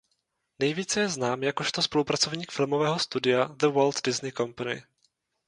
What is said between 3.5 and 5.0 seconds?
The Walt Disney Company.